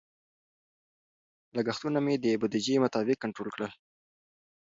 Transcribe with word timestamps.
لګښتونه 1.55 1.99
مې 2.05 2.15
د 2.23 2.25
بودیجې 2.41 2.75
مطابق 2.83 3.17
کنټرول 3.23 3.49
کړل. 3.55 3.71